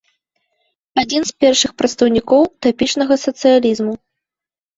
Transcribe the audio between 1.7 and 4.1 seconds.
прадстаўнікоў утапічнага сацыялізму.